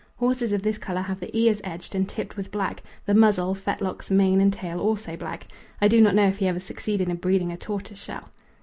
[0.15, 4.09] Horses of this colour have the ears edged and tipped with black, the muzzle, fetlocks,
[4.09, 5.45] mane, and tail also black.
[5.79, 8.31] I do not know if he ever succeeded in breeding a tortoiseshell.